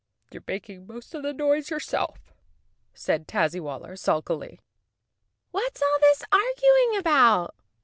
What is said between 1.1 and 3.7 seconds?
of the noise yourself," said Taz